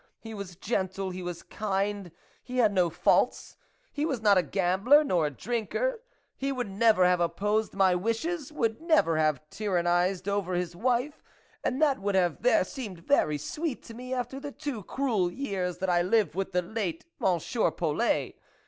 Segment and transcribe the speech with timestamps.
[0.19, 2.11] He was gentle, he was kind,
[2.43, 3.55] he had no faults;
[3.93, 6.01] he was not a gambler, nor a drinker;
[6.35, 11.21] he would never have opposed my wishes, would never have tyrannised over his wife,
[11.63, 15.89] and that would have seemed very sweet to me after the two cruel years that
[15.91, 17.37] I lived with the late M.
[17.71, 18.33] Polet.